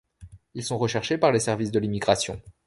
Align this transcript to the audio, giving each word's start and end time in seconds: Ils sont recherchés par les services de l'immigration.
Ils 0.55 0.63
sont 0.63 0.79
recherchés 0.79 1.19
par 1.19 1.31
les 1.31 1.37
services 1.39 1.69
de 1.69 1.77
l'immigration. 1.77 2.41